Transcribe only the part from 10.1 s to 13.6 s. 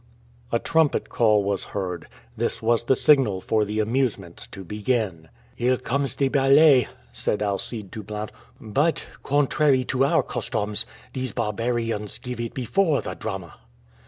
customs, these barbarians give it before the drama."